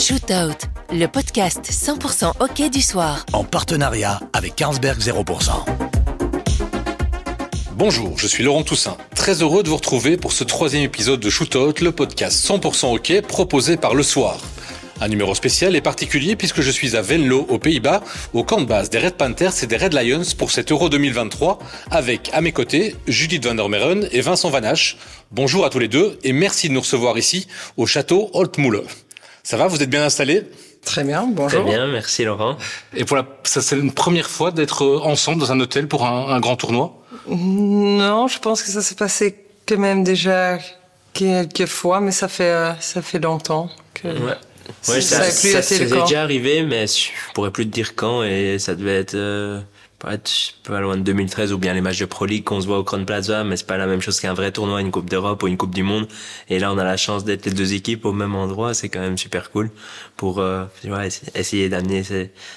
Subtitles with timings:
[0.00, 0.56] Shootout,
[0.94, 3.26] le podcast 100% hockey du soir.
[3.34, 5.50] En partenariat avec Carlsberg 0%.
[7.72, 8.96] Bonjour, je suis Laurent Toussaint.
[9.14, 13.20] Très heureux de vous retrouver pour ce troisième épisode de Shootout, le podcast 100% hockey
[13.20, 14.40] proposé par Le Soir.
[15.02, 18.66] Un numéro spécial et particulier puisque je suis à Venlo, aux Pays-Bas, au camp de
[18.66, 21.58] base des Red Panthers et des Red Lions pour cet Euro 2023,
[21.90, 24.96] avec à mes côtés Judith van der Meren et Vincent Vanache.
[25.30, 28.84] Bonjour à tous les deux et merci de nous recevoir ici au château Holtmühle.
[29.50, 30.44] Ça va, vous êtes bien installés
[30.84, 31.64] Très bien, bonjour.
[31.64, 32.56] Très bien, merci Laurent.
[32.94, 36.38] Et voilà, ça c'est une première fois d'être ensemble dans un hôtel pour un, un
[36.38, 37.02] grand tournoi?
[37.26, 39.34] Non, je pense que ça s'est passé
[39.66, 40.58] quand même déjà
[41.14, 44.06] quelques fois, mais ça fait euh, ça fait longtemps que.
[44.06, 44.36] Ouais.
[44.88, 48.22] Ouais, ça, ça, ça, ça faisait déjà arrivé, mais je pourrais plus te dire quand,
[48.22, 49.60] et ça devait être euh,
[50.00, 50.30] pas être
[50.64, 52.84] pas loin de 2013 ou bien les matchs de Pro League qu'on se voit au
[52.84, 55.46] Crown Plaza, mais c'est pas la même chose qu'un vrai tournoi, une Coupe d'Europe ou
[55.46, 56.08] une Coupe du Monde.
[56.48, 59.00] Et là, on a la chance d'être les deux équipes au même endroit, c'est quand
[59.00, 59.70] même super cool
[60.16, 62.02] pour euh, tu vois, essayer d'amener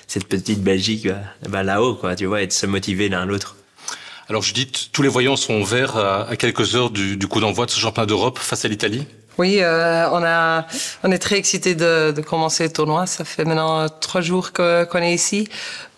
[0.08, 1.10] cette petite Belgique
[1.50, 3.58] bah, là-haut, quoi, tu vois, et de se motiver l'un l'autre.
[4.30, 7.42] Alors je dis, tous les voyants sont verts à, à quelques heures du, du coup
[7.42, 9.06] d'envoi de ce championnat d'Europe face à l'Italie?
[9.38, 10.68] Oui, euh, on a,
[11.04, 13.08] on est très excités de, de commencer le tournoi.
[13.08, 15.48] Ça fait maintenant trois jours qu'on est ici.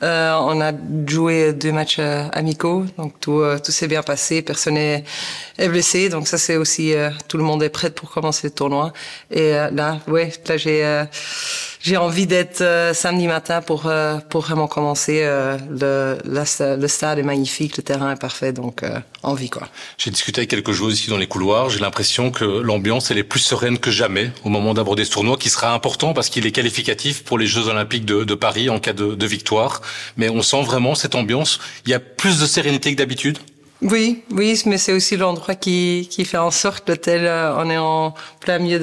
[0.04, 0.74] Euh, on a
[1.08, 4.42] joué deux matchs euh, amicaux, donc tout, euh, tout s'est bien passé.
[4.42, 5.06] Personne est,
[5.58, 8.54] est blessé, donc ça c'est aussi euh, tout le monde est prêt pour commencer le
[8.54, 8.92] tournoi.
[9.32, 11.04] Et là, ouais, là j'ai
[11.82, 13.90] j'ai envie d'être samedi matin pour
[14.30, 15.22] pour vraiment commencer.
[15.24, 16.44] le, la,
[16.76, 18.84] le stade est magnifique, le terrain est parfait, donc
[19.24, 19.68] envie quoi.
[19.98, 21.70] J'ai discuté avec quelques joueurs ici dans les couloirs.
[21.70, 25.38] J'ai l'impression que l'ambiance elle est plus sereine que jamais au moment d'aborder ce tournoi,
[25.38, 28.80] qui sera important parce qu'il est qualificatif pour les Jeux Olympiques de, de Paris en
[28.80, 29.82] cas de victoire
[30.17, 31.59] mais on sent vraiment cette ambiance.
[31.86, 33.39] Il y a plus de sérénité que d'habitude.
[33.81, 37.30] Oui, oui, mais c'est aussi l'endroit qui, qui fait en sorte l'hôtel.
[37.58, 38.80] On est en plein milieu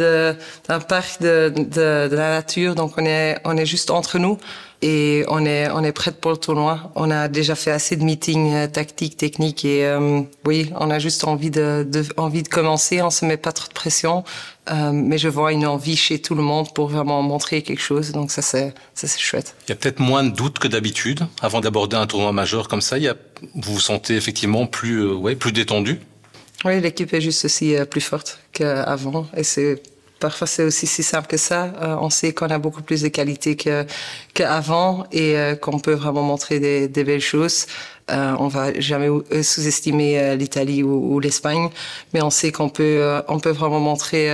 [0.69, 4.39] d'un parc de, de, de, la nature, donc on est on est juste entre nous
[4.83, 6.93] et on est on est prêt pour le tournoi.
[6.95, 10.98] On a déjà fait assez de meetings euh, tactiques, techniques et euh, oui, on a
[10.98, 13.01] juste envie de, de, envie de commencer.
[13.01, 14.25] On se met pas trop de pression,
[14.71, 18.13] euh, mais je vois une envie chez tout le monde pour vraiment montrer quelque chose.
[18.13, 19.55] Donc ça c'est ça c'est chouette.
[19.67, 22.81] Il y a peut-être moins de doutes que d'habitude avant d'aborder un tournoi majeur comme
[22.81, 22.98] ça.
[22.98, 23.17] Il y a,
[23.55, 26.01] vous vous sentez effectivement plus euh, ouais plus détendu?
[26.65, 29.83] Oui, l'équipe est juste aussi euh, plus forte qu'avant et c'est
[30.23, 31.73] Parfois, c'est aussi si simple que ça.
[31.83, 33.85] Euh, on sait qu'on a beaucoup plus de qualité que
[34.35, 37.67] qu'avant et euh, qu'on peut vraiment montrer des, des belles choses.
[38.09, 39.09] Euh, on va jamais
[39.43, 41.71] sous-estimer euh, l'Italie ou, ou l'Espagne,
[42.15, 44.31] mais on sait qu'on peut euh, on peut vraiment montrer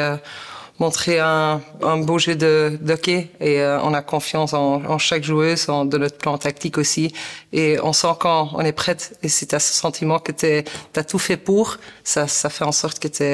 [0.79, 5.69] montrer un, un beau jeu de, hockey et on a confiance en, en chaque joueuse,
[5.69, 7.13] en, de notre plan tactique aussi.
[7.53, 10.63] Et on sent quand on est prête et si tu ce sentiment que tu
[10.95, 13.25] as tout fait pour, ça, ça fait en sorte que tu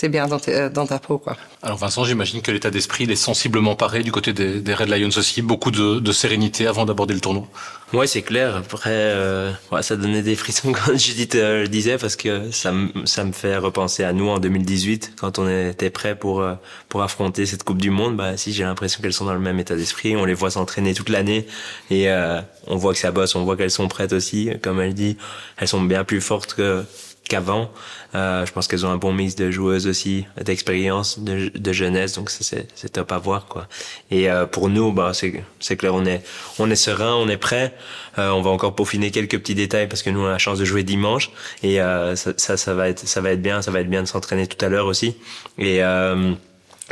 [0.00, 0.40] t'es bien dans,
[0.72, 1.36] dans, ta peau, quoi.
[1.62, 5.10] Alors Vincent, j'imagine que l'état d'esprit est sensiblement pareil du côté des, des Red Lions
[5.14, 7.46] aussi, beaucoup de, de sérénité avant d'aborder le tournoi.
[7.92, 8.56] Ouais, c'est clair.
[8.56, 12.72] Après, euh, ouais, ça donnait des frissons quand Judith euh, le disait parce que ça,
[13.04, 16.54] ça me fait repenser à nous en 2018 quand on était prêt pour euh,
[16.88, 18.16] pour affronter cette Coupe du Monde.
[18.16, 20.16] Bah si, j'ai l'impression qu'elles sont dans le même état d'esprit.
[20.16, 21.46] On les voit s'entraîner toute l'année
[21.90, 24.50] et euh, on voit que ça bosse, on voit qu'elles sont prêtes aussi.
[24.62, 25.18] Comme elle dit,
[25.58, 26.84] elles sont bien plus fortes que
[27.30, 27.70] qu'avant.
[28.14, 32.28] Euh, je pense qu'elles ont un bon mix de joueuses aussi, d'expérience, de, jeunesse, donc
[32.28, 33.68] c'est top à voir quoi.
[34.10, 36.22] Et euh, pour nous, bah c'est clair, on est
[36.58, 37.72] on est serein, on est prêt.
[38.18, 40.58] Euh, on va encore peaufiner quelques petits détails parce que nous on a la chance
[40.58, 41.30] de jouer dimanche
[41.62, 41.78] et
[42.16, 44.62] ça, ça, va être ça va être bien, ça va être bien de s'entraîner tout
[44.64, 45.16] à l'heure aussi.
[45.58, 45.80] Et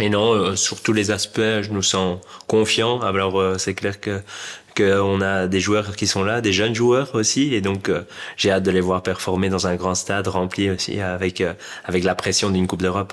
[0.00, 3.00] et non, sur tous les aspects, je nous sens confiant.
[3.00, 4.22] Alors c'est clair que
[4.78, 8.03] qu'on a des joueurs qui sont là, des jeunes joueurs aussi, et donc euh,
[8.37, 12.05] j'ai hâte de les voir performer dans un grand stade rempli aussi avec euh, avec
[12.05, 13.12] la pression d'une Coupe d'Europe.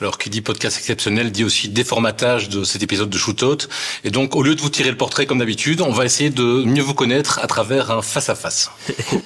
[0.00, 3.66] Alors, qui dit podcast exceptionnel dit aussi déformatage de cet épisode de Shootout.
[4.04, 6.64] Et donc, au lieu de vous tirer le portrait comme d'habitude, on va essayer de
[6.64, 8.70] mieux vous connaître à travers un face-à-face.
[8.86, 9.20] -face.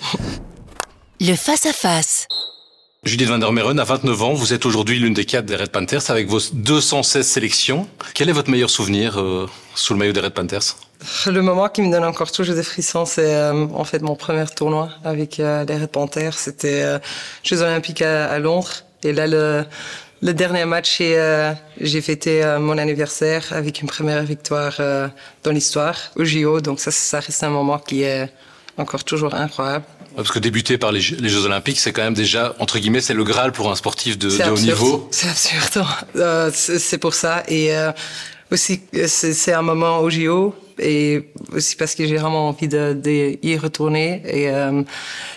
[1.20, 2.28] le face-à-face.
[2.30, 2.50] -face.
[3.02, 5.70] Judith van der Meren, à 29 ans, vous êtes aujourd'hui l'une des quatre des Red
[5.70, 7.88] Panthers avec vos 216 sélections.
[8.14, 10.76] Quel est votre meilleur souvenir euh, sous le maillot des Red Panthers?
[11.26, 14.44] Le moment qui me donne encore toujours des frissons, c'est euh, en fait mon premier
[14.46, 16.34] tournoi avec euh, les Red Panthers.
[16.34, 16.98] C'était euh,
[17.42, 18.70] Jeux Olympiques à, à, Londres.
[19.02, 19.64] Et là, le,
[20.22, 25.08] le dernier match, j'ai fêté euh, mon anniversaire avec une première victoire euh,
[25.44, 26.60] dans l'histoire au JO.
[26.60, 28.30] Donc ça, ça reste un moment qui est
[28.76, 29.84] encore toujours incroyable.
[30.16, 33.00] Parce que débuter par les Jeux, les Jeux Olympiques, c'est quand même déjà, entre guillemets,
[33.00, 35.08] c'est le Graal pour un sportif de, de haut niveau.
[35.10, 35.86] C'est absurde.
[36.16, 37.42] Euh, c'est pour ça.
[37.48, 37.92] Et euh,
[38.50, 40.54] aussi, c'est un moment au JO.
[40.80, 44.22] Et aussi parce que j'ai vraiment envie de, de, retourner.
[44.26, 44.82] Et euh,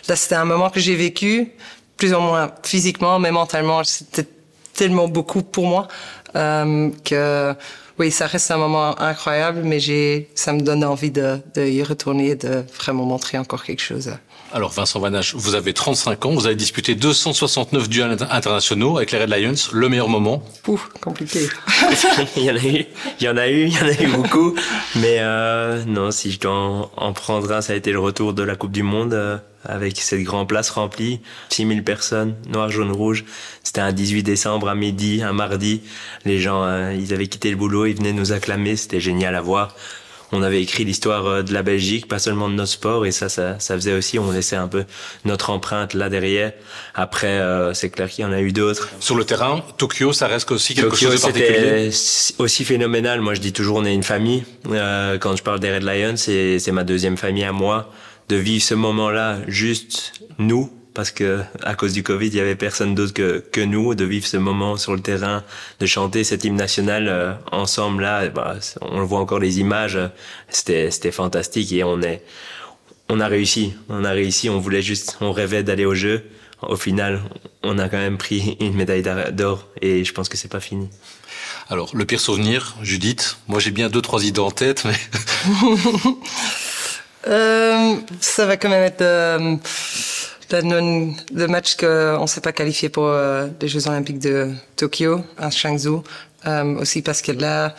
[0.07, 1.51] là, c'était un moment que j'ai vécu,
[1.97, 4.27] plus ou moins physiquement, mais mentalement, c'était
[4.73, 5.87] tellement beaucoup pour moi
[6.35, 7.53] euh, que
[7.99, 12.29] oui, ça reste un moment incroyable, mais j'ai, ça me donne envie de, de retourner
[12.29, 14.11] et de vraiment montrer encore quelque chose.
[14.55, 19.17] Alors Vincent Vanache, vous avez 35 ans, vous avez disputé 269 duels internationaux avec les
[19.17, 19.55] Red Lions.
[19.73, 20.43] Le meilleur moment?
[20.67, 21.49] Ouf, compliqué.
[22.37, 22.85] il y en a eu,
[23.19, 24.53] il y en a eu, il y en a eu beaucoup.
[24.97, 28.43] Mais euh, non, si je dois en, prendre un, ça a été le retour de
[28.43, 31.19] la Coupe du Monde euh, avec cette grande place remplie,
[31.49, 33.25] 6000 personnes, noir, jaune, rouge.
[33.63, 35.81] C'était un 18 décembre à midi, un mardi.
[36.25, 39.41] Les gens, euh, ils avaient quitté le boulot, ils venaient nous acclamer, c'était génial à
[39.41, 39.73] voir
[40.33, 43.29] on avait écrit l'histoire euh, de la Belgique, pas seulement de notre sport, et ça,
[43.29, 44.83] ça, ça faisait aussi, on laissait un peu
[45.25, 46.51] notre empreinte là derrière.
[46.95, 48.89] Après, euh, c'est clair qu'il y en a eu d'autres.
[48.99, 51.89] Sur le terrain, Tokyo, ça reste aussi quelque chose de particulier.
[52.39, 53.21] aussi phénoménal.
[53.21, 54.43] Moi, je dis toujours, on est une famille.
[54.69, 57.91] Euh, quand je parle des Red Lions, c'est ma deuxième famille à moi.
[58.29, 62.55] De vivre ce moment-là, juste nous, parce que à cause du Covid, il y avait
[62.55, 65.43] personne d'autre que, que nous, de vivre ce moment sur le terrain,
[65.79, 68.27] de chanter cet hymne national euh, ensemble là.
[68.29, 69.99] Bah, on le voit encore les images,
[70.49, 72.23] c'était c'était fantastique et on est
[73.09, 74.49] on a réussi, on a réussi.
[74.49, 76.23] On voulait juste, on rêvait d'aller au jeu.
[76.61, 77.21] Au final,
[77.61, 79.03] on a quand même pris une médaille
[79.33, 80.89] d'or et je pense que c'est pas fini.
[81.69, 83.37] Alors, le pire souvenir, Judith?
[83.47, 84.95] Moi, j'ai bien deux trois idées en tête, mais.
[87.27, 89.01] euh, ça va quand même être.
[89.01, 89.55] Euh,
[90.61, 95.49] le match qu'on ne s'est pas qualifié pour euh, les Jeux Olympiques de Tokyo, à
[95.49, 96.03] Changzhou.
[96.45, 97.73] Euh, aussi parce que là,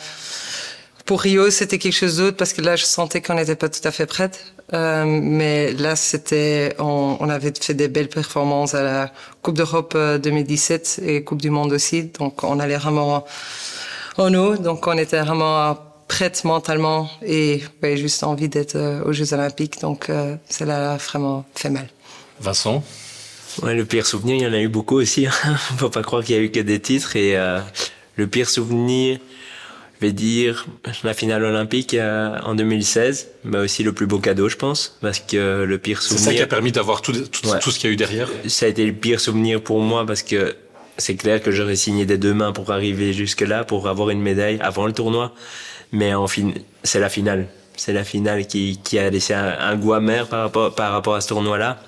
[1.05, 3.85] pour Rio, c'était quelque chose d'autre parce que là, je sentais qu'on n'était pas tout
[3.87, 4.53] à fait prête.
[4.73, 9.11] Euh, mais là, c'était, on, avait fait des belles performances à la
[9.43, 12.05] Coupe d'Europe 2017 et Coupe du Monde aussi.
[12.19, 13.25] Donc, on allait vraiment
[14.17, 14.57] en haut.
[14.57, 15.77] Donc, on était vraiment
[16.07, 19.79] prête mentalement et ouais, juste envie d'être aux Jeux Olympiques.
[19.81, 21.87] Donc, euh, ça l'a vraiment fait mal.
[22.39, 22.83] Vincent
[23.61, 25.27] Ouais, le pire souvenir, il y en a eu beaucoup aussi.
[25.27, 25.55] Hein.
[25.77, 27.15] Faut pas croire qu'il y a eu que des titres.
[27.15, 27.59] Et euh,
[28.17, 29.19] le pire souvenir,
[29.95, 30.65] je vais dire
[31.03, 35.19] la finale olympique euh, en 2016, mais aussi le plus beau cadeau, je pense, parce
[35.19, 36.19] que le pire souvenir.
[36.19, 38.29] C'est ça qui a permis d'avoir tout, tout, ce qu'il y a eu derrière.
[38.47, 40.55] Ça a été le pire souvenir pour moi parce que
[40.97, 44.21] c'est clair que j'aurais signé des deux mains pour arriver jusque là, pour avoir une
[44.21, 45.33] médaille avant le tournoi.
[45.91, 46.51] Mais en fin,
[46.83, 47.47] c'est la finale.
[47.77, 51.15] C'est la finale qui, qui a laissé un, un goût amer par rapport, par rapport
[51.15, 51.79] à ce tournoi-là.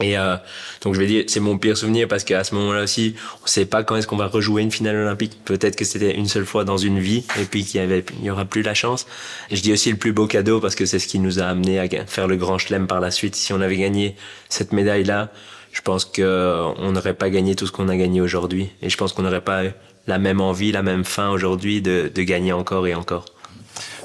[0.00, 0.36] Et euh,
[0.82, 3.14] donc je vais dire c'est mon pire souvenir parce qu'à ce moment-là aussi
[3.44, 5.38] on sait pas quand est-ce qu'on va rejouer une finale olympique.
[5.44, 8.62] Peut-être que c'était une seule fois dans une vie et puis qu'il y aura plus
[8.62, 9.06] la chance.
[9.52, 11.78] Je dis aussi le plus beau cadeau parce que c'est ce qui nous a amené
[11.78, 13.36] à faire le grand chelem par la suite.
[13.36, 14.16] Si on avait gagné
[14.48, 15.30] cette médaille là,
[15.70, 18.96] je pense que on n'aurait pas gagné tout ce qu'on a gagné aujourd'hui et je
[18.96, 19.62] pense qu'on n'aurait pas
[20.08, 23.26] la même envie, la même faim aujourd'hui de, de gagner encore et encore.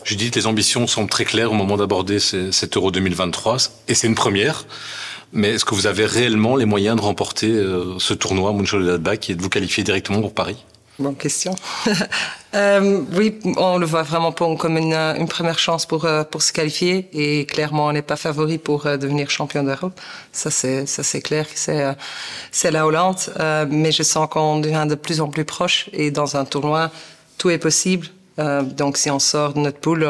[0.03, 3.57] Judith, les ambitions sont très claires au moment d'aborder cet Euro 2023
[3.87, 4.65] et c'est une première.
[5.31, 9.35] Mais est-ce que vous avez réellement les moyens de remporter euh, ce tournoi Mönchengladbach et
[9.35, 10.65] de vous qualifier directement pour Paris?
[10.99, 11.55] Bonne question.
[12.55, 16.51] euh, oui, on le voit vraiment comme une, une première chance pour euh, pour se
[16.51, 19.97] qualifier et clairement on n'est pas favori pour euh, devenir champion d'Europe.
[20.33, 21.85] Ça c'est ça c'est clair c'est
[22.51, 23.21] c'est la Hollande,
[23.69, 26.91] mais je sens qu'on devient de plus en plus proche et dans un tournoi
[27.37, 28.07] tout est possible.
[28.37, 30.05] donc si on sort de notre poule,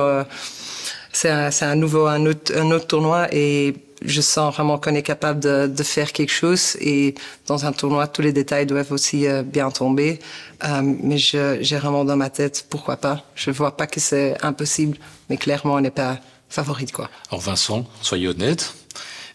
[1.12, 5.04] c'est un, un nouveau un autre, un autre tournoi et je sens vraiment qu'on est
[5.04, 7.16] capable de, de, faire quelque chose et
[7.48, 10.20] dans un tournoi, tous les détails doivent aussi euh, bien tomber.
[10.64, 13.24] Euh, mais j'ai vraiment dans ma tête, pourquoi pas?
[13.36, 14.98] Je vois pas que c'est impossible,
[15.30, 16.92] mais clairement, on n'est pas favorite.
[16.92, 17.10] Quoi.
[17.30, 18.74] Alors Vincent, soyez honnête,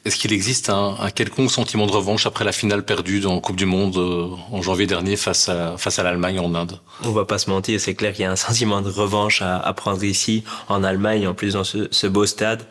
[0.04, 3.56] est-ce qu'il existe un, un, quelconque sentiment de revanche après la finale perdue dans Coupe
[3.56, 6.78] du Monde euh, en janvier dernier face à, face à l'Allemagne en Inde?
[7.04, 9.58] On va pas se mentir, c'est clair qu'il y a un sentiment de revanche à,
[9.58, 12.62] à, prendre ici, en Allemagne, en plus dans ce, ce beau stade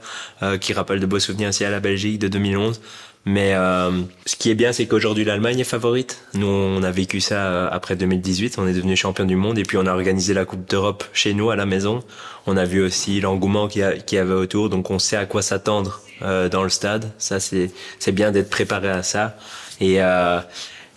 [0.44, 2.80] euh, qui rappelle de beaux souvenirs aussi à la Belgique de 2011.
[3.26, 6.26] Mais euh, ce qui est bien, c'est qu'aujourd'hui l'Allemagne est favorite.
[6.34, 8.58] Nous, on a vécu ça euh, après 2018.
[8.58, 11.34] On est devenu champion du monde et puis on a organisé la Coupe d'Europe chez
[11.34, 12.02] nous à la maison.
[12.48, 16.02] On a vu aussi l'engouement qu'il y, avait autour, donc on sait à quoi s'attendre
[16.24, 17.12] euh, dans le stade.
[17.18, 19.38] Ça, c'est c'est bien d'être préparé à ça.
[19.80, 20.40] Et euh,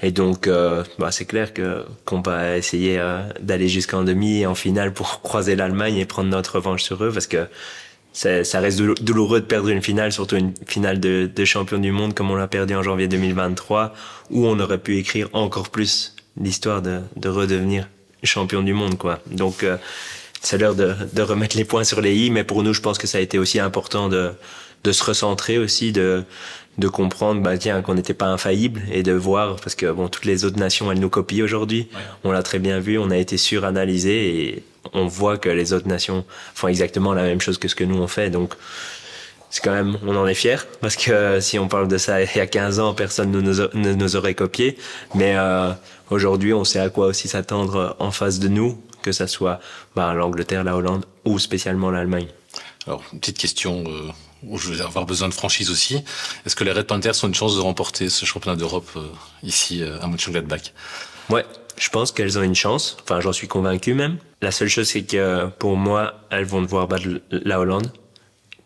[0.02, 3.02] et donc, euh, bah, c'est clair que qu'on va essayer
[3.40, 7.10] d'aller jusqu'en demi et en finale pour croiser l'Allemagne et prendre notre revanche sur eux,
[7.12, 7.46] parce que
[8.12, 12.14] ça reste douloureux de perdre une finale, surtout une finale de, de champion du monde
[12.14, 13.94] comme on l'a perdu en janvier 2023,
[14.30, 17.88] où on aurait pu écrire encore plus l'histoire de, de redevenir
[18.26, 19.20] champion du monde, quoi.
[19.30, 19.78] Donc, euh,
[20.42, 22.98] c'est l'heure de, de remettre les points sur les i, mais pour nous, je pense
[22.98, 24.32] que ça a été aussi important de,
[24.86, 26.22] de se recentrer aussi, de,
[26.78, 30.26] de comprendre bah tiens qu'on n'était pas infaillible et de voir parce que bon toutes
[30.26, 31.88] les autres nations elles nous copient aujourd'hui
[32.22, 34.62] on l'a très bien vu on a été suranalysé et
[34.92, 36.24] on voit que les autres nations
[36.54, 38.54] font exactement la même chose que ce que nous on fait donc
[39.48, 42.36] c'est quand même, on en est fier parce que si on parle de ça il
[42.36, 44.76] y a 15 ans, personne ne nous, ne nous aurait copié.
[45.14, 45.70] Mais euh,
[46.10, 49.60] aujourd'hui, on sait à quoi aussi s'attendre en face de nous, que ça soit
[49.94, 52.26] bah, l'Angleterre, la Hollande ou spécialement l'Allemagne.
[52.86, 54.10] Alors, une petite question euh,
[54.44, 56.02] où je vais avoir besoin de franchise aussi.
[56.44, 59.06] Est-ce que les Red Panthers ont une chance de remporter ce championnat d'Europe euh,
[59.42, 60.72] ici euh, à Mönchengladbach?
[61.30, 61.44] Ouais,
[61.78, 62.96] je pense qu'elles ont une chance.
[63.02, 64.18] Enfin, j'en suis convaincu même.
[64.42, 67.90] La seule chose, c'est que pour moi, elles vont devoir battre la Hollande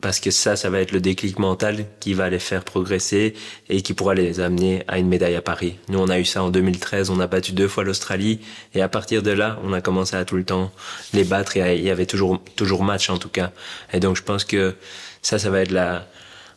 [0.01, 3.35] parce que ça, ça va être le déclic mental qui va les faire progresser
[3.69, 5.77] et qui pourra les amener à une médaille à Paris.
[5.89, 8.41] Nous, on a eu ça en 2013, on a battu deux fois l'Australie
[8.75, 10.73] et à partir de là, on a commencé à tout le temps
[11.13, 13.53] les battre et il y avait toujours toujours match en tout cas.
[13.93, 14.75] Et donc, je pense que
[15.23, 16.07] ça, ça va être la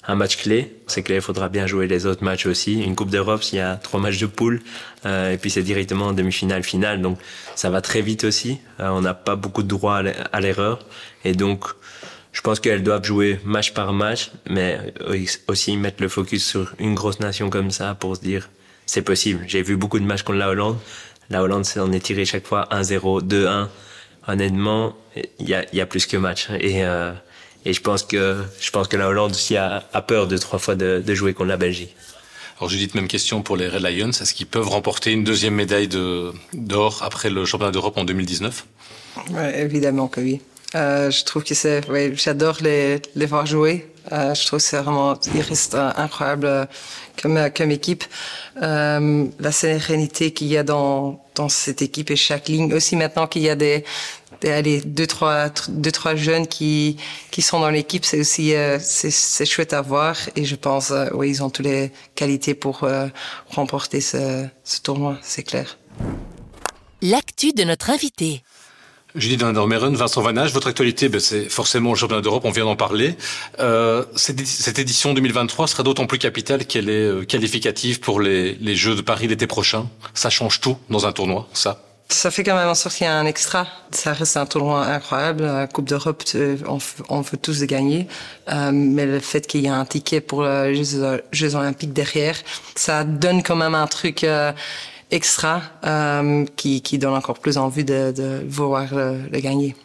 [0.07, 0.75] un match clé.
[0.87, 2.81] C'est clair, il faudra bien jouer les autres matchs aussi.
[2.81, 4.61] Une Coupe d'Europe, il y a trois matchs de poule,
[5.05, 7.01] euh, et puis c'est directement en demi-finale, finale.
[7.01, 7.17] Donc
[7.55, 8.59] ça va très vite aussi.
[8.79, 10.01] Euh, on n'a pas beaucoup de droit
[10.31, 10.85] à l'erreur,
[11.23, 11.65] et donc
[12.31, 14.93] je pense qu'elles doivent jouer match par match, mais
[15.47, 18.49] aussi mettre le focus sur une grosse nation comme ça pour se dire
[18.85, 19.45] c'est possible.
[19.47, 20.77] J'ai vu beaucoup de matchs contre la Hollande.
[21.29, 23.67] La Hollande s'en est tiré chaque fois 1-0, 2-1.
[24.27, 24.95] Honnêtement,
[25.39, 26.49] il y a, y a, plus que match.
[26.59, 27.13] Et, euh,
[27.65, 30.59] et je pense que je pense que la Hollande aussi a, a peur de trois
[30.59, 31.95] fois de, de, jouer contre la Belgique.
[32.57, 34.09] Alors Judith, même question pour les Red Lions.
[34.09, 35.89] Est-ce qu'ils peuvent remporter une deuxième médaille
[36.53, 38.65] d'or après le championnat d'Europe en 2019
[39.31, 40.41] ouais, Évidemment que oui.
[40.75, 43.87] Euh, je trouve que c'est, oui, j'adore les, les voir jouer.
[44.11, 46.67] Euh, je trouve que c'est vraiment, ils restent incroyables
[47.21, 48.03] comme, comme équipe.
[48.61, 52.73] Euh, la sérénité qu'il y a dans, dans cette équipe et chaque ligne.
[52.73, 53.85] Aussi maintenant qu'il y a des
[54.51, 56.97] allez, deux, trois, deux, trois jeunes qui,
[57.31, 60.15] qui sont dans l'équipe, c'est aussi, euh, c'est, chouette à voir.
[60.35, 63.07] Et je pense, euh, oui, ils ont toutes les qualités pour euh,
[63.49, 65.77] remporter ce, ce tournoi, c'est clair.
[67.01, 68.43] L'actu de notre invité.
[69.15, 72.75] Julie Dormeren, Vincent Vanage, votre actualité, ben, c'est forcément le championnat d'Europe, on vient d'en
[72.75, 73.15] parler.
[73.59, 78.95] Euh, cette, édition 2023 sera d'autant plus capitale qu'elle est qualificative pour les, les Jeux
[78.95, 79.87] de Paris l'été prochain.
[80.15, 83.09] Ça change tout dans un tournoi, ça ça fait quand même en sorte qu'il y
[83.09, 83.67] a un extra.
[83.91, 85.43] Ça reste un tournoi incroyable.
[85.43, 86.23] La Coupe d'Europe,
[87.09, 88.07] on, veut tous gagner.
[88.49, 92.35] Euh, mais le fait qu'il y ait un ticket pour les Jeux, Olympiques derrière,
[92.75, 94.51] ça donne quand même un truc euh,
[95.11, 99.75] extra euh, qui, donne encore plus envie de, de vouloir le, gagner.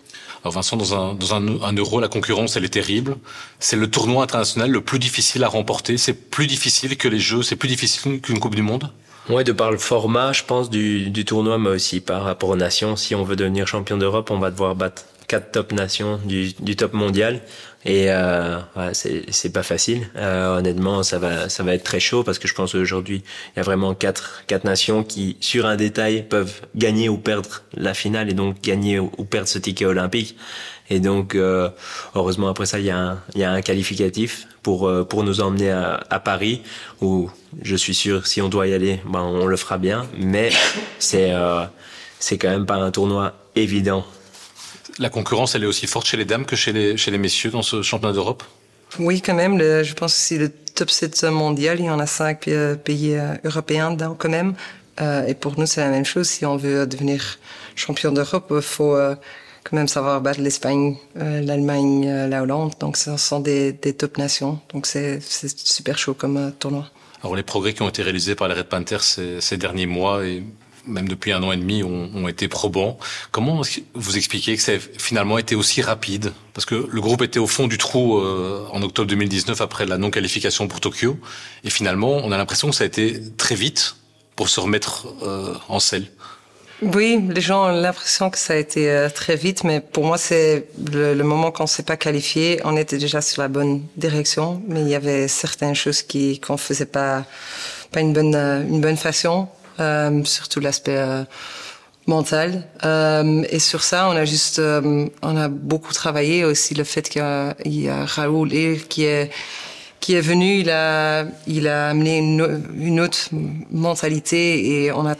[0.44, 3.16] Alors Vincent, dans un, euro, la concurrence, elle est terrible.
[3.58, 5.98] C'est le tournoi international le plus difficile à remporter.
[5.98, 8.90] C'est plus difficile que les Jeux, c'est plus difficile qu'une Coupe du Monde
[9.28, 12.56] Ouais, de par le format, je pense, du, du tournoi, mais aussi par rapport aux
[12.56, 12.96] nations.
[12.96, 16.76] Si on veut devenir champion d'Europe, on va devoir battre quatre top nations du, du
[16.76, 17.42] top mondial.
[17.88, 20.10] Et euh, ouais, c'est pas facile.
[20.14, 23.56] Euh, honnêtement, ça va ça va être très chaud parce que je pense qu'aujourd'hui il
[23.56, 27.94] y a vraiment quatre quatre nations qui sur un détail peuvent gagner ou perdre la
[27.94, 30.36] finale et donc gagner ou perdre ce ticket olympique.
[30.90, 31.70] Et donc euh,
[32.14, 35.24] heureusement après ça il y a un il y a un qualificatif pour euh, pour
[35.24, 36.60] nous emmener à, à Paris
[37.00, 37.30] où
[37.62, 40.06] je suis sûr si on doit y aller ben on le fera bien.
[40.18, 40.50] Mais
[40.98, 41.64] c'est euh,
[42.18, 44.04] c'est quand même pas un tournoi évident
[44.98, 47.50] la concurrence, elle est aussi forte chez les dames que chez les, chez les messieurs
[47.50, 48.42] dans ce championnat d'Europe?
[48.98, 49.58] Oui, quand même.
[49.58, 52.48] Le, je pense aussi le top 7 mondial, il y en a cinq
[52.84, 54.54] pays européens dedans quand même.
[55.00, 56.28] Euh, et pour nous, c'est la même chose.
[56.28, 57.38] Si on veut devenir
[57.76, 59.14] champion d'Europe, il faut euh,
[59.68, 62.72] quand même savoir battre l'Espagne, euh, l'Allemagne, euh, la Hollande.
[62.80, 64.60] Donc, ce sont des, des top nations.
[64.72, 66.88] Donc, c'est super chaud comme euh, tournoi.
[67.22, 70.24] Alors, les progrès qui ont été réalisés par les Red Panthers ces, ces derniers mois
[70.24, 70.42] et
[70.88, 72.98] même depuis un an et demi, ont, ont été probants.
[73.30, 73.62] Comment
[73.94, 76.32] vous expliquez que ça a finalement été aussi rapide?
[76.54, 79.98] Parce que le groupe était au fond du trou euh, en octobre 2019 après la
[79.98, 81.18] non-qualification pour Tokyo.
[81.64, 83.96] Et finalement, on a l'impression que ça a été très vite
[84.34, 86.06] pour se remettre euh, en selle.
[86.80, 90.16] Oui, les gens ont l'impression que ça a été euh, très vite, mais pour moi,
[90.16, 94.62] c'est le, le, moment qu'on s'est pas qualifié, on était déjà sur la bonne direction,
[94.68, 97.24] mais il y avait certaines choses qui qu'on faisait pas
[97.90, 99.57] pas une bonne une bonne façon euh,
[100.24, 101.24] surtout l'aspect euh,
[102.06, 102.66] mental.
[102.84, 107.22] Euh, et sur ça, on a juste, on a beaucoup travaillé aussi le fait qu'il
[107.66, 108.50] y a Raoul
[108.88, 109.30] qui est
[110.00, 113.28] qui est venu, il a, il a amené une, une autre
[113.70, 115.14] mentalité et on a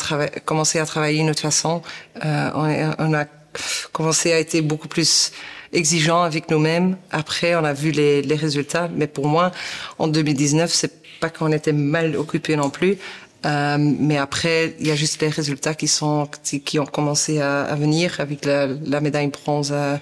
[0.45, 1.83] commencé à travailler d'une autre façon.
[2.25, 3.25] Euh, on, on, a
[3.93, 5.33] commencé à être beaucoup plus
[5.73, 6.97] exigeant avec nous-mêmes.
[7.11, 8.89] Après, on a vu les, les résultats.
[8.95, 9.51] Mais pour moi,
[9.99, 12.99] en 2019, c'est pas qu'on était mal occupé non plus.
[13.47, 16.29] Euh, mais après, il y a juste les résultats qui sont
[16.65, 18.67] qui ont commencé à, venir avec la,
[19.01, 20.01] médaille bronze à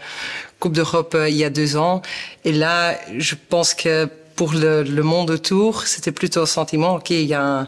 [0.59, 2.01] Coupe d'Europe euh, il y a deux ans.
[2.45, 7.23] Et là, je pense que pour le, monde autour, c'était plutôt un sentiment, ok, il
[7.27, 7.67] y a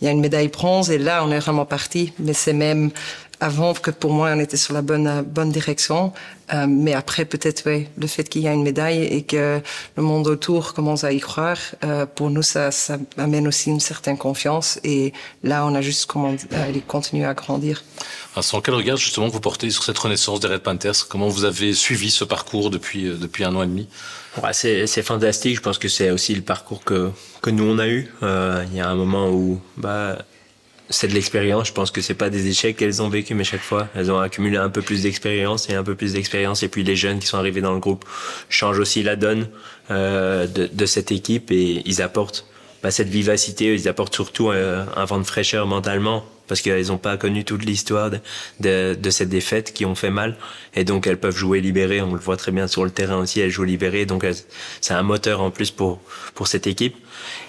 [0.00, 2.12] il y a une médaille bronze et là, on est vraiment parti.
[2.18, 2.90] Mais c'est même
[3.40, 6.12] avant que pour moi on était sur la bonne bonne direction.
[6.52, 9.60] Euh, mais après peut-être ouais, le fait qu'il y a une médaille et que
[9.96, 13.78] le monde autour commence à y croire, euh, pour nous ça, ça amène aussi une
[13.78, 15.12] certaine confiance et
[15.44, 17.84] là on a juste comment aller continuer à grandir.
[18.34, 21.06] Vincent, quel regard justement vous portez sur cette renaissance des Red Panthers?
[21.08, 23.88] Comment vous avez suivi ce parcours depuis depuis un an et demi?
[24.42, 25.56] Ouais, c'est, c'est fantastique.
[25.56, 27.10] Je pense que c'est aussi le parcours que,
[27.42, 28.12] que nous on a eu.
[28.22, 30.18] Euh, il y a un moment où bah,
[30.90, 31.68] c'est de l'expérience.
[31.68, 34.18] Je pense que c'est pas des échecs qu'elles ont vécu, mais chaque fois, elles ont
[34.18, 36.62] accumulé un peu plus d'expérience et un peu plus d'expérience.
[36.62, 38.04] Et puis les jeunes qui sont arrivés dans le groupe
[38.48, 39.48] changent aussi la donne
[39.90, 42.49] euh, de, de cette équipe et ils apportent
[42.82, 43.74] bah, cette vivacité.
[43.74, 47.64] Ils apportent surtout euh, un vent de fraîcheur mentalement parce qu'elles n'ont pas connu toute
[47.64, 48.18] l'histoire de,
[48.58, 50.36] de, de, cette défaite qui ont fait mal.
[50.74, 52.00] Et donc elles peuvent jouer libérées.
[52.02, 54.04] On le voit très bien sur le terrain aussi elles jouent libérées.
[54.04, 54.26] Donc
[54.80, 56.00] c'est un moteur en plus pour
[56.34, 56.96] pour cette équipe.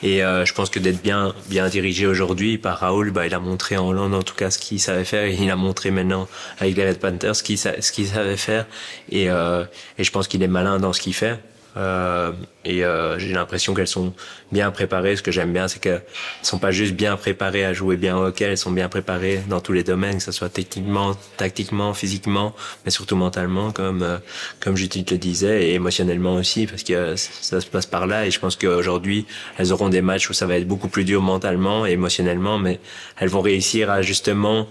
[0.04, 3.40] Et euh, je pense que d'être bien bien dirigé aujourd'hui par Raoul bah, il a
[3.40, 5.26] montré en Hollande en tout cas ce qu'il savait faire.
[5.26, 6.28] Et il a montré maintenant
[6.60, 8.68] avec les Red Panthers ce qu'il ce qu'il savait faire.
[9.10, 9.64] Et euh,
[9.98, 11.40] et je pense qu'il est malin dans ce qu'il fait
[11.78, 12.32] euh,
[12.66, 14.14] et euh, j'ai l'impression qu'elles sont
[14.52, 15.16] bien préparées.
[15.16, 16.04] Ce que j'aime bien, c'est qu'elles
[16.42, 19.62] sont pas juste bien préparées à jouer bien au hockey, elles sont bien préparées dans
[19.62, 22.54] tous les domaines, que ce soit techniquement, tactiquement, physiquement,
[22.86, 24.18] mais surtout mentalement, comme euh,
[24.60, 28.26] comme Judith le disait, et émotionnellement aussi, parce que ça se passe par là.
[28.26, 29.26] Et je pense qu'aujourd'hui,
[29.58, 32.80] elles auront des matchs où ça va être beaucoup plus dur mentalement et émotionnellement, mais
[33.18, 34.68] elles vont réussir à justement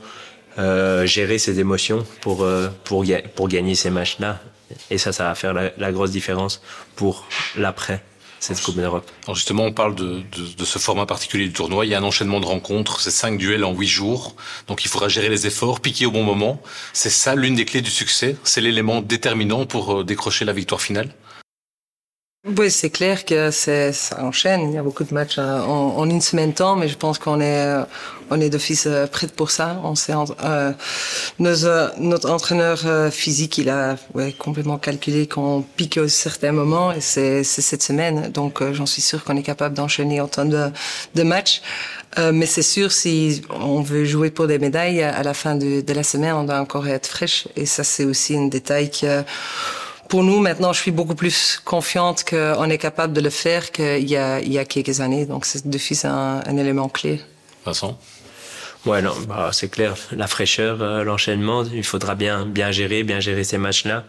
[0.59, 3.05] euh, gérer ces émotions pour euh, pour
[3.35, 4.41] pour gagner ces matchs-là.
[4.91, 6.63] Et ça, ça va faire la, grosse différence
[6.97, 8.03] pour l'après
[8.39, 9.11] cette Coupe d'Europe.
[9.25, 11.85] Alors justement, on parle de, de, de, ce format particulier du tournoi.
[11.85, 14.35] Il y a un enchaînement de rencontres, c'est cinq duels en huit jours.
[14.67, 16.63] Donc il faudra gérer les efforts, piquer au bon moment.
[16.95, 18.37] C'est ça l'une des clés du succès.
[18.43, 21.11] C'est l'élément déterminant pour décrocher la victoire finale.
[22.47, 24.71] Oui, c'est clair que c'est, ça enchaîne.
[24.71, 27.19] Il y a beaucoup de matchs en, en une semaine de temps, mais je pense
[27.19, 27.85] qu'on est,
[28.31, 29.79] on est d'office prêt pour ça.
[29.85, 30.73] On sait, euh,
[31.39, 37.45] notre entraîneur physique, il a ouais, complètement calculé qu'on pique à certains moments, et c'est,
[37.45, 38.33] cette semaine.
[38.33, 41.61] Donc, j'en suis sûr qu'on est capable d'enchaîner autant de, matchs.
[42.19, 45.83] Euh, mais c'est sûr, si on veut jouer pour des médailles, à la fin de,
[45.83, 47.49] de la semaine, on doit encore être fraîche.
[47.55, 49.25] Et ça, c'est aussi un détail que
[50.11, 54.09] pour nous, maintenant, je suis beaucoup plus confiante qu'on est capable de le faire qu'il
[54.11, 55.25] y a, il y a quelques années.
[55.25, 57.21] Donc, c'est d'office un, un élément clé.
[57.65, 57.97] Vincent?
[58.87, 59.95] Ouais, non, bah, c'est clair.
[60.11, 64.05] La fraîcheur, euh, l'enchaînement, il faudra bien, bien gérer, bien gérer ces matchs-là.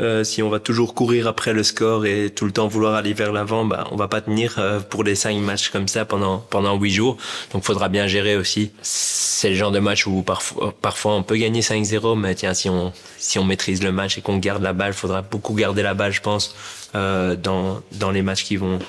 [0.00, 3.12] Euh, si on va toujours courir après le score et tout le temps vouloir aller
[3.12, 6.38] vers l'avant, bah, on va pas tenir euh, pour des cinq matchs comme ça pendant
[6.38, 7.18] pendant huit jours.
[7.52, 8.72] Donc, faudra bien gérer aussi.
[8.82, 12.68] C'est le genre de match où parfois, parfois on peut gagner 5-0, mais tiens, si
[12.68, 15.94] on si on maîtrise le match et qu'on garde la balle, faudra beaucoup garder la
[15.94, 16.56] balle, je pense,
[16.96, 18.80] euh, dans dans les matchs qui vont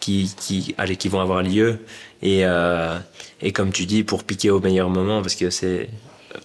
[0.00, 1.78] qui qui allez, qui vont avoir lieu.
[2.22, 2.98] Et euh,
[3.42, 5.88] et comme tu dis pour piquer au meilleur moment parce que c'est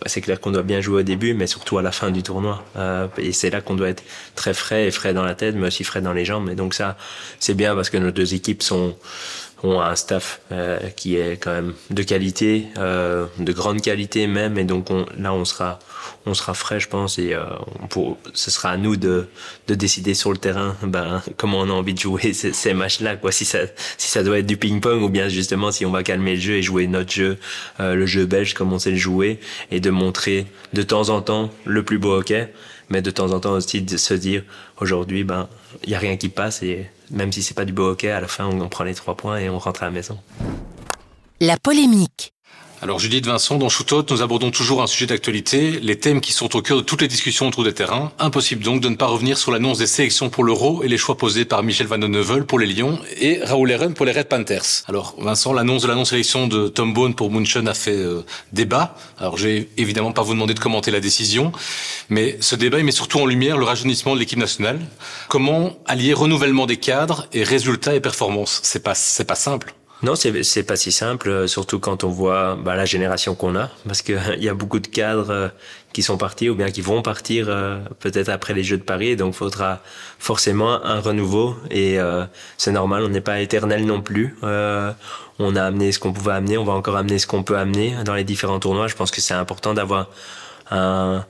[0.05, 2.63] c'est clair qu'on doit bien jouer au début mais surtout à la fin du tournoi.
[2.77, 4.03] Euh, et c'est là qu'on doit être
[4.35, 6.49] très frais et frais dans la tête mais aussi frais dans les jambes.
[6.49, 6.97] Et donc ça
[7.39, 8.95] c'est bien parce que nos deux équipes sont
[9.63, 14.57] ont un staff euh, qui est quand même de qualité, euh, de grande qualité même,
[14.57, 15.79] et donc on, là on sera,
[16.25, 17.45] on sera frais, je pense, et euh,
[17.89, 19.27] pour, ce sera à nous de,
[19.67, 23.15] de décider sur le terrain, ben comment on a envie de jouer ces, ces matchs-là,
[23.15, 23.31] quoi.
[23.31, 23.59] Si ça,
[23.97, 26.53] si ça doit être du ping-pong ou bien justement si on va calmer le jeu
[26.55, 27.37] et jouer notre jeu,
[27.79, 29.39] euh, le jeu belge comme on sait le jouer,
[29.71, 32.51] et de montrer de temps en temps le plus beau hockey,
[32.89, 34.43] mais de temps en temps aussi de se dire
[34.81, 35.47] aujourd'hui, ben
[35.83, 38.19] il y a rien qui passe et même si c'est pas du beau hockey, à
[38.19, 40.19] la fin, on, prend les trois points et on rentre à la maison.
[41.39, 42.32] La polémique.
[42.83, 46.53] Alors Judith Vincent, dans Shootout, nous abordons toujours un sujet d'actualité, les thèmes qui sont
[46.53, 48.11] au cœur de toutes les discussions autour des terrains.
[48.19, 51.15] Impossible donc de ne pas revenir sur l'annonce des sélections pour l'Euro et les choix
[51.15, 54.83] posés par Michel Van Neuvel pour les Lions et Raoul Eren pour les Red Panthers.
[54.89, 58.97] Alors Vincent, l'annonce de la non-sélection de Tom Bone pour Munchen a fait euh, débat.
[59.17, 61.53] Alors j'ai évidemment pas vous demander de commenter la décision,
[62.09, 64.81] mais ce débat il met surtout en lumière le rajeunissement de l'équipe nationale.
[65.29, 68.59] Comment allier renouvellement des cadres et résultats et performances?
[68.61, 69.73] C'est pas c'est pas simple.
[70.03, 73.69] Non, c'est c'est pas si simple, surtout quand on voit bah, la génération qu'on a,
[73.87, 75.51] parce que il y a beaucoup de cadres
[75.93, 79.15] qui sont partis ou bien qui vont partir euh, peut-être après les Jeux de Paris,
[79.15, 79.79] donc faudra
[80.19, 82.25] forcément un renouveau et euh,
[82.57, 84.35] c'est normal, on n'est pas éternel non plus.
[84.43, 84.91] Euh,
[85.39, 87.95] on a amené ce qu'on pouvait amener, on va encore amener ce qu'on peut amener
[88.03, 88.87] dans les différents tournois.
[88.87, 90.09] Je pense que c'est important d'avoir
[90.69, 91.25] un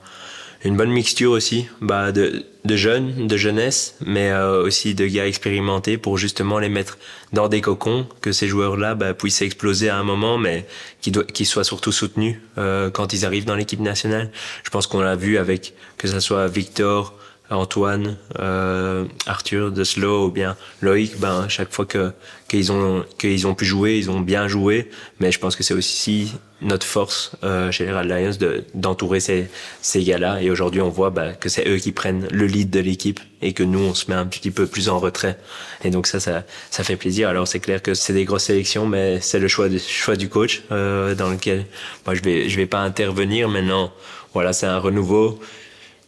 [0.64, 5.26] une bonne mixture aussi bah de, de jeunes, de jeunesse, mais euh, aussi de gars
[5.26, 6.98] expérimentés pour justement les mettre
[7.32, 10.66] dans des cocons, que ces joueurs-là bah, puissent exploser à un moment, mais
[11.00, 14.30] qu'ils soient surtout soutenus euh, quand ils arrivent dans l'équipe nationale.
[14.62, 17.14] Je pense qu'on l'a vu avec que ce soit Victor,
[17.50, 22.12] Antoine, euh, Arthur de Slow ou bien Loïc, ben chaque fois que
[22.48, 24.90] qu'ils ont qu'ils ont pu jouer, ils ont bien joué.
[25.20, 26.32] Mais je pense que c'est aussi
[26.64, 29.48] notre force euh, chez les Red Lions de d'entourer ces
[29.80, 30.42] ces gars-là.
[30.42, 33.52] Et aujourd'hui, on voit ben, que c'est eux qui prennent le lead de l'équipe et
[33.52, 35.38] que nous, on se met un petit peu plus en retrait.
[35.84, 37.28] Et donc ça, ça ça fait plaisir.
[37.28, 40.28] Alors c'est clair que c'est des grosses sélections, mais c'est le choix du choix du
[40.28, 41.66] coach euh, dans lequel
[42.06, 43.92] moi je vais je vais pas intervenir maintenant.
[44.32, 45.38] Voilà, c'est un renouveau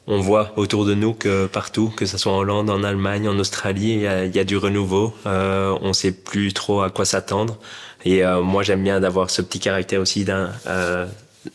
[0.07, 3.39] on voit autour de nous que partout, que ce soit en Hollande, en Allemagne, en
[3.39, 5.15] Australie, il y a, du renouveau.
[5.27, 7.59] Euh, on sait plus trop à quoi s'attendre.
[8.05, 11.07] Et euh, moi, j'aime bien d'avoir ce petit caractère aussi d'un euh,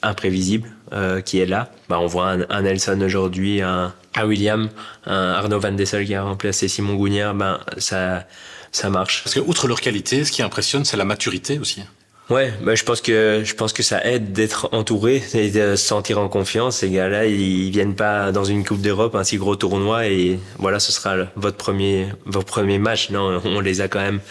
[0.01, 1.71] imprévisible euh, qui est là.
[1.87, 4.69] Bah, on voit un, un Nelson aujourd'hui, un, un, William,
[5.05, 7.35] un Arnaud Van Dessel qui a remplacé Simon Gougnard.
[7.35, 8.25] Ben ça,
[8.73, 9.23] ça marche.
[9.23, 11.83] Parce que outre leur qualité, ce qui impressionne, c'est la maturité aussi.
[12.31, 15.85] Ouais, bah, je pense que je pense que ça aide d'être entouré et de se
[15.85, 16.77] sentir en confiance.
[16.77, 20.79] Ces gars-là, ils viennent pas dans une Coupe d'Europe, un si gros tournoi et voilà,
[20.79, 23.09] ce sera votre premier votre premier match.
[23.09, 24.21] Non, on les a quand même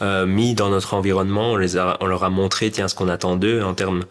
[0.00, 1.52] euh, mis dans notre environnement.
[1.52, 4.04] On les a, on leur a montré tiens ce qu'on attend d'eux en termes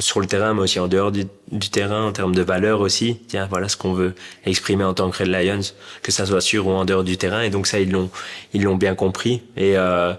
[0.00, 3.20] sur le terrain, mais aussi en dehors du, du terrain, en termes de valeur aussi.
[3.28, 4.16] Tiens, voilà ce qu'on veut
[4.46, 5.60] exprimer en tant que Red Lions,
[6.02, 7.42] que ça soit sur ou en dehors du terrain.
[7.42, 8.10] Et donc ça, ils l'ont
[8.52, 10.12] ils l'ont bien compris et euh,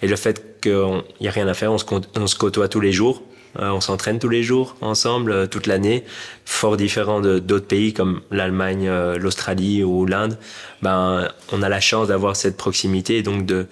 [0.00, 3.22] et le fait qu'il n'y a rien à faire, on se, côtoie tous les jours,
[3.58, 6.04] euh, on s'entraîne tous les jours ensemble, euh, toute l'année,
[6.44, 10.38] fort différent de d'autres pays comme l'Allemagne, euh, l'Australie ou l'Inde.
[10.82, 13.66] Ben, on a la chance d'avoir cette proximité et donc de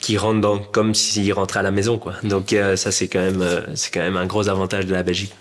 [0.00, 2.14] qui rentre dans comme s'il rentrait à la maison, quoi.
[2.22, 5.32] Donc ça c'est quand même c'est quand même un gros avantage de la Belgique.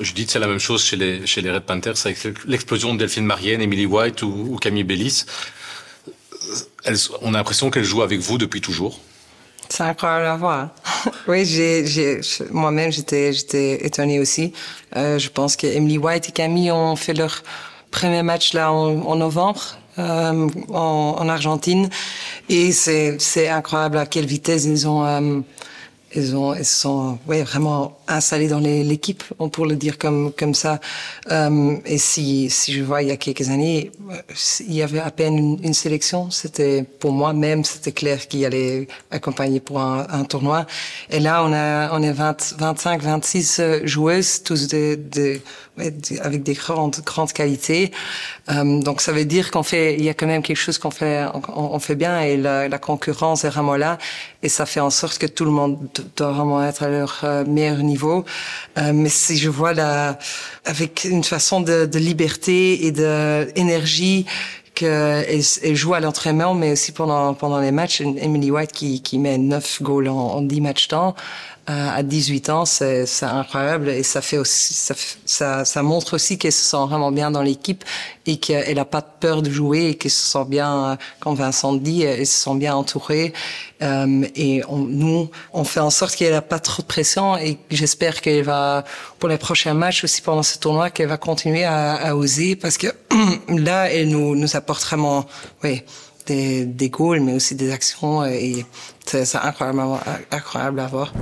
[0.00, 2.94] Je dis que c'est la même chose chez les, chez les Red Panthers avec l'explosion
[2.94, 5.24] de Delphine Marienne, Emily White ou, Camille Bellis.
[7.22, 9.00] On a l'impression qu'elles jouent avec vous depuis toujours.
[9.68, 10.68] C'est incroyable à voir.
[11.28, 14.52] oui, j'ai, moi-même, j'étais, j'étais étonnée aussi.
[14.96, 17.42] Euh, je pense que Emily White et Camille ont fait leur
[17.90, 19.78] premier match là en, novembre.
[19.98, 21.90] Euh, en, en, Argentine
[22.48, 25.42] et c'est c'est incroyable à quelle vitesse ils ont
[26.16, 30.80] euh, ils sont vraiment installés dans l'équipe on pourrait le dire comme ça.
[31.30, 33.90] Euh, et si si je vois il y a quelques années
[34.60, 38.88] il y avait à peine une, sélection c'était pour moi même c'était clair qu'il allait
[39.10, 40.66] accompagner pour un, tournoi.
[41.10, 44.98] Et là on a on est 20 25 26 joueuses tous de,
[45.76, 47.92] avec des grandes grandes qualités.
[48.50, 50.90] Euh, donc ça veut dire qu'on fait il y a quand même quelque chose qu'on
[50.90, 53.98] fait on, fait bien et la, la concurrence est vraiment là.
[54.42, 55.78] Et ça fait en sorte que tout le monde
[56.16, 58.24] doit vraiment être à leur euh, meilleur niveau.
[58.78, 60.18] Euh, mais si je vois la,
[60.64, 64.26] avec une façon de, de liberté et de énergie
[64.74, 68.00] qu'elle elle joue à l'entraînement, mais aussi pendant pendant les matchs.
[68.00, 71.16] Emily White qui, qui met 9 goals en, en 10 matchs temps
[71.70, 74.94] à 18 ans, c'est incroyable et ça fait aussi ça,
[75.26, 77.84] ça, ça montre aussi qu'elle se sent vraiment bien dans l'équipe
[78.24, 82.02] et qu'elle a pas peur de jouer et qu'elle se sent bien, comme Vincent dit,
[82.02, 83.34] elle se sent bien entourée.
[83.82, 87.58] Euh, et on, nous, on fait en sorte qu'elle a pas trop de pression et
[87.70, 88.84] j'espère qu'elle va,
[89.18, 92.78] pour les prochains matchs aussi pendant ce tournoi, qu'elle va continuer à, à, oser parce
[92.78, 92.88] que
[93.48, 95.26] là, elle nous, nous apporte vraiment,
[95.62, 95.82] oui,
[96.26, 98.64] des, des goals, mais aussi des actions et
[99.06, 99.82] c'est incroyable,
[100.30, 101.12] incroyable à voir.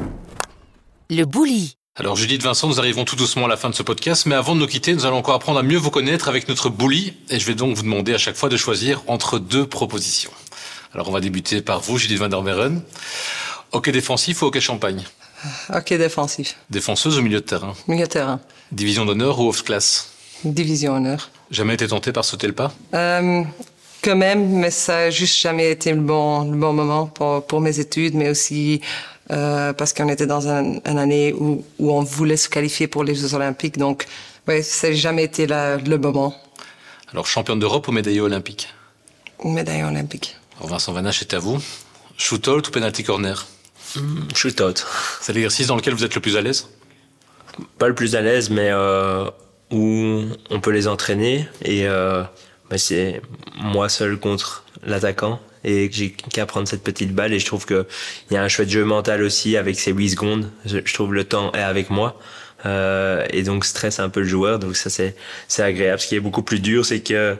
[1.10, 1.76] Le bully.
[1.94, 4.54] Alors Judith Vincent, nous arrivons tout doucement à la fin de ce podcast, mais avant
[4.54, 7.38] de nous quitter, nous allons encore apprendre à mieux vous connaître avec notre bully, et
[7.38, 10.30] je vais donc vous demander à chaque fois de choisir entre deux propositions.
[10.92, 12.82] Alors on va débuter par vous, Judith Van der Meren.
[13.72, 15.04] Hockey défensif ou hockey champagne?
[15.72, 16.56] Hockey défensif.
[16.70, 18.40] Défenseuse ou milieu de terrain Milieu de terrain.
[18.72, 20.10] Division d'honneur ou off-class
[20.44, 21.30] Division honneur.
[21.50, 22.72] Jamais été tenté par sauter le pas?
[22.94, 23.42] Euh,
[24.02, 27.60] Quand même, mais ça n'a juste jamais été le bon, le bon moment pour, pour
[27.60, 28.80] mes études, mais aussi
[29.30, 33.04] euh, parce qu'on était dans une un année où, où on voulait se qualifier pour
[33.04, 33.78] les Jeux Olympiques.
[33.78, 34.06] Donc,
[34.46, 36.34] ouais, ça n'a jamais été la, le moment.
[37.12, 38.68] Alors, championne d'Europe ou médaillée olympique?
[39.44, 40.36] Médaille olympique.
[40.58, 41.58] Alors, Vincent Vanache, c'est à vous.
[42.16, 43.46] Shootout ou penalty corner?
[43.96, 44.84] Mm, Shootout.
[45.20, 46.68] C'est l'exercice dans lequel vous êtes le plus à l'aise?
[47.78, 49.30] Pas le plus à l'aise, mais euh,
[49.70, 51.48] où on peut les entraîner.
[51.62, 52.22] Et euh,
[52.70, 53.22] bah, c'est
[53.56, 57.34] moi seul contre l'attaquant et j'ai qu'à prendre cette petite balle.
[57.34, 57.86] Et je trouve que
[58.30, 60.50] il y a un chouette jeu mental aussi avec ces 8 secondes.
[60.64, 62.18] Je, trouve le temps est avec moi.
[62.64, 64.58] Euh, et donc stresse un peu le joueur.
[64.58, 65.16] Donc ça c'est
[65.48, 66.00] c'est agréable.
[66.00, 67.36] Ce qui est beaucoup plus dur c'est que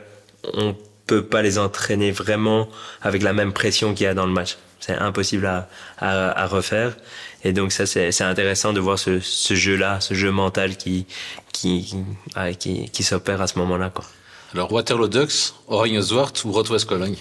[0.53, 0.75] on
[1.07, 2.67] peut pas les entraîner vraiment
[3.01, 4.57] avec la même pression qu'il y a dans le match.
[4.79, 6.95] C'est impossible à, à, à, refaire.
[7.43, 11.07] Et donc ça c'est intéressant de voir ce, ce jeu là ce jeu mental qui
[11.53, 11.95] qui
[12.35, 14.03] qui, qui, qui s'opère à ce moment là quoi.
[14.53, 17.15] Alors Waterloo Ducks Oranje Zwart ou Rot-West Cologne?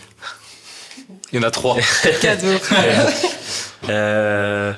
[1.33, 1.77] Il y en a trois.
[2.21, 2.59] Cadeau.
[3.89, 4.73] euh,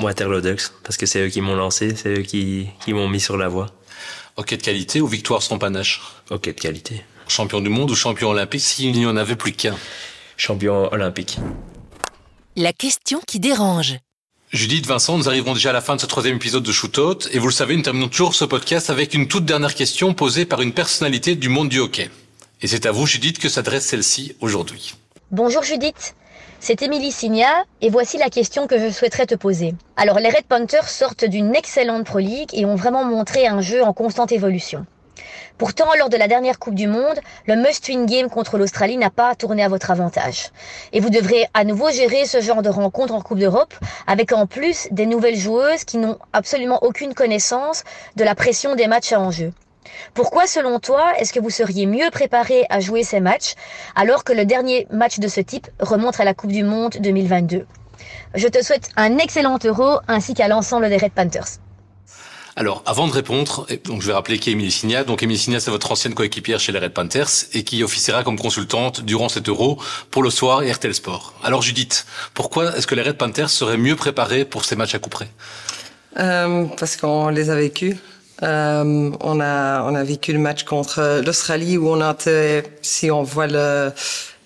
[0.00, 3.20] Waterloo Ducks, parce que c'est eux qui m'ont lancé, c'est eux qui, qui m'ont mis
[3.20, 3.66] sur la voie.
[4.36, 7.04] Hockey de qualité ou victoire sans panache Hockey de qualité.
[7.28, 9.76] Champion du monde ou champion olympique s'il n'y en avait plus qu'un
[10.36, 11.38] Champion olympique.
[12.56, 13.96] La question qui dérange.
[14.52, 17.38] Judith, Vincent, nous arrivons déjà à la fin de ce troisième épisode de Shootout et
[17.38, 20.60] vous le savez, nous terminons toujours ce podcast avec une toute dernière question posée par
[20.60, 22.10] une personnalité du monde du hockey.
[22.60, 24.94] Et c'est à vous, Judith, que s'adresse celle-ci aujourd'hui.
[25.32, 26.14] Bonjour Judith,
[26.60, 29.74] c'est Émilie Signa et voici la question que je souhaiterais te poser.
[29.96, 33.82] Alors les Red Panthers sortent d'une excellente Pro League et ont vraiment montré un jeu
[33.82, 34.84] en constante évolution.
[35.56, 39.34] Pourtant, lors de la dernière Coupe du Monde, le must-win game contre l'Australie n'a pas
[39.34, 40.50] tourné à votre avantage.
[40.92, 43.72] Et vous devrez à nouveau gérer ce genre de rencontre en Coupe d'Europe,
[44.06, 47.84] avec en plus des nouvelles joueuses qui n'ont absolument aucune connaissance
[48.16, 49.54] de la pression des matchs à enjeu.
[50.14, 53.54] Pourquoi, selon toi, est-ce que vous seriez mieux préparé à jouer ces matchs
[53.96, 57.66] alors que le dernier match de ce type remonte à la Coupe du Monde 2022
[58.34, 61.58] Je te souhaite un excellent euro ainsi qu'à l'ensemble des Red Panthers.
[62.54, 65.04] Alors, avant de répondre, donc je vais rappeler qui est Emilie Signa.
[65.04, 68.38] Donc, Emilie Signa, c'est votre ancienne coéquipière chez les Red Panthers et qui officiera comme
[68.38, 71.32] consultante durant cet euro pour le soir et RTL Sport.
[71.42, 74.98] Alors, Judith, pourquoi est-ce que les Red Panthers seraient mieux préparés pour ces matchs à
[74.98, 75.28] coup près?
[76.18, 77.96] Euh, Parce qu'on les a vécus.
[78.42, 83.22] Euh, on a on a vécu le match contre l'Australie où on été, si on
[83.22, 83.92] voit le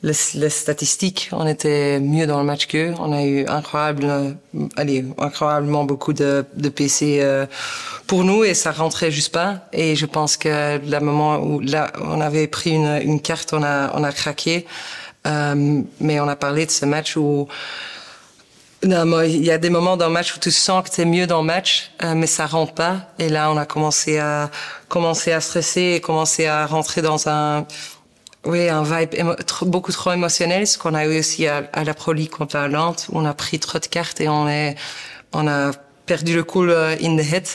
[0.03, 2.95] les, les, statistiques, on était mieux dans le match qu'eux.
[2.99, 4.37] On a eu incroyable,
[4.77, 7.47] allez, incroyablement beaucoup de, de PC euh,
[8.07, 9.67] pour nous et ça rentrait juste pas.
[9.73, 13.63] Et je pense que le moment où là on avait pris une, une carte, on
[13.63, 14.67] a on a craqué.
[15.27, 17.49] Euh, mais on a parlé de ce match où
[18.85, 21.05] non, il y a des moments dans le match où tu sens que tu es
[21.05, 23.09] mieux dans le match, euh, mais ça rentre pas.
[23.19, 24.51] Et là, on a commencé à
[24.89, 27.67] commencer à stresser et commencer à rentrer dans un
[28.45, 29.15] oui, un vibe
[29.63, 32.95] beaucoup trop émotionnel, ce qu'on a eu aussi à, la Pro League contre la où
[33.11, 34.77] on a pris trop de cartes et on est,
[35.33, 35.73] on a
[36.07, 37.49] perdu le cool euh, in the head.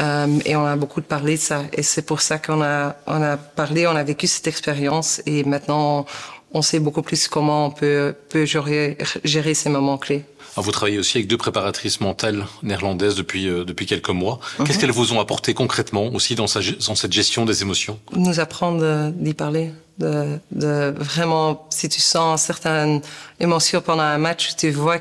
[0.00, 1.62] Euh, et on a beaucoup parlé de ça.
[1.72, 5.42] Et c'est pour ça qu'on a, on a parlé, on a vécu cette expérience et
[5.42, 6.06] maintenant
[6.52, 10.24] on sait beaucoup plus comment on peut, peut gérer, gérer ces moments clés.
[10.54, 14.40] Alors vous travaillez aussi avec deux préparatrices mentales néerlandaises depuis euh, depuis quelques mois.
[14.58, 14.78] Qu'est-ce mhm.
[14.78, 17.98] qu'elles vous ont apporté concrètement aussi dans, sa, dans cette gestion des émotions?
[18.12, 23.00] Nous apprendre d'y parler, de, de vraiment, si tu sens certaines
[23.40, 24.98] émotions pendant un match, tu vois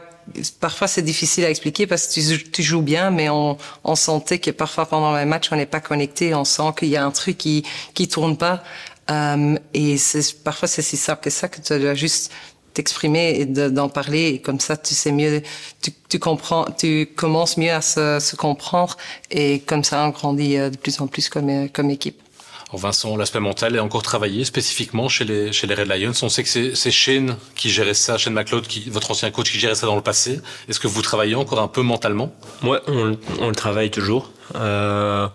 [0.59, 4.39] parfois c'est difficile à expliquer parce que tu, tu joues bien, mais on, on, sentait
[4.39, 7.11] que parfois pendant un match on n'est pas connecté, on sent qu'il y a un
[7.11, 8.63] truc qui qui tourne pas.
[9.09, 9.95] Euh, et
[10.43, 12.31] parfois c'est si simple que ça que tu dois juste
[12.77, 15.41] t'exprimer et d'en parler et comme ça tu sais mieux
[15.81, 18.95] tu, tu comprends tu commences mieux à se, se, comprendre
[19.31, 22.21] et comme ça on grandit euh, de plus en plus comme euh, comme équipe.
[22.69, 26.11] Alors Vincent, l'aspect mental est encore travaillé spécifiquement chez les, chez les Red Lions.
[26.21, 29.57] On sait que c'est Shane qui gérait ça, Shane McLeod, qui, votre ancien coach, qui
[29.57, 30.41] gérait ça dans le passé.
[30.67, 32.29] Est-ce que vous travaillez encore un peu mentalement?
[32.63, 34.31] Ouais, on, on le travaille toujours.
[34.55, 35.29] Euh,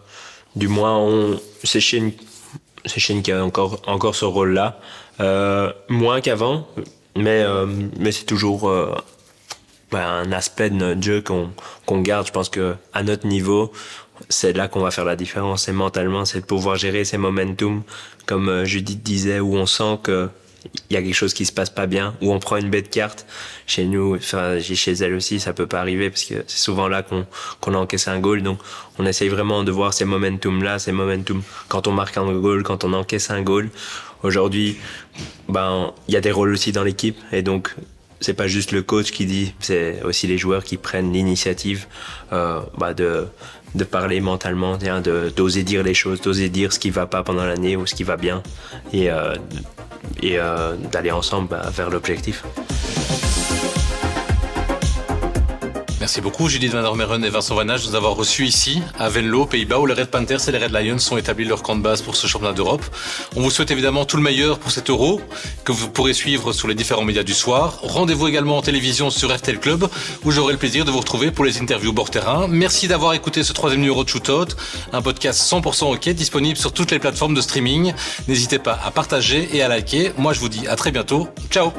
[0.57, 2.13] du moins, on, c'est Shane,
[2.85, 4.79] c'est Shane qui a encore, encore ce rôle-là.
[5.21, 6.67] Euh, moins qu'avant,
[7.17, 7.67] mais, euh,
[7.99, 8.95] mais c'est toujours euh,
[9.91, 11.51] ben, un aspect de notre jeu qu'on
[11.87, 12.27] qu'on garde.
[12.27, 13.73] Je pense que à notre niveau,
[14.29, 15.69] c'est là qu'on va faire la différence.
[15.69, 17.83] Et mentalement, c'est de pouvoir gérer ces momentum,
[18.27, 20.29] comme euh, Judith disait, où on sent que
[20.91, 22.89] il y a quelque chose qui se passe pas bien, où on prend une bête
[22.89, 23.27] carte.
[23.67, 27.03] Chez nous, enfin chez elle aussi, ça peut pas arriver parce que c'est souvent là
[27.03, 27.27] qu'on
[27.61, 28.43] qu'on encaisse un goal.
[28.43, 28.59] Donc
[28.99, 32.63] on essaye vraiment de voir ces momentum là, ces momentum quand on marque un goal,
[32.63, 33.71] quand on encaisse un goal.
[34.23, 34.77] Aujourd'hui,
[35.49, 37.75] ben il y a des rôles aussi dans l'équipe et donc
[38.21, 41.87] c'est pas juste le coach qui dit, c'est aussi les joueurs qui prennent l'initiative
[42.33, 43.27] euh, bah de
[43.75, 44.77] de parler mentalement,
[45.35, 48.05] d'oser dire les choses, d'oser dire ce qui va pas pendant l'année ou ce qui
[48.05, 48.43] va bien,
[48.93, 49.35] et, euh,
[50.23, 52.45] et euh, d'aller ensemble bah, vers l'objectif.
[56.03, 59.47] Merci beaucoup Judith Van Dormeren et Vincent Vanage de nous avoir reçus ici à Venlo,
[59.47, 62.03] Pays-Bas, où les Red Panthers et les Red Lions ont établi leur camp de base
[62.03, 62.83] pour ce championnat d'Europe.
[63.37, 65.21] On vous souhaite évidemment tout le meilleur pour cet euro
[65.63, 67.79] que vous pourrez suivre sur les différents médias du soir.
[67.83, 69.89] Rendez-vous également en télévision sur RTL Club
[70.25, 72.49] où j'aurai le plaisir de vous retrouver pour les interviews bord terrain.
[72.49, 74.57] Merci d'avoir écouté ce troisième numéro de Shootout,
[74.93, 77.95] un podcast 100% OK disponible sur toutes les plateformes de streaming.
[78.27, 80.11] N'hésitez pas à partager et à liker.
[80.19, 81.29] Moi je vous dis à très bientôt.
[81.49, 81.71] Ciao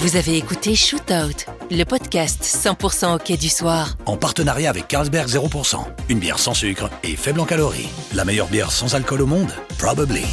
[0.00, 3.96] Vous avez écouté Shootout le podcast 100% OK du soir.
[4.06, 5.76] En partenariat avec Carlsberg 0%,
[6.08, 7.88] une bière sans sucre et faible en calories.
[8.14, 9.50] La meilleure bière sans alcool au monde?
[9.78, 10.24] Probably.